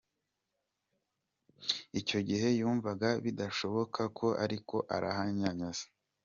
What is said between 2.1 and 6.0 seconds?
gihe yumvaga bidashoboka ariko arahanyanyaza.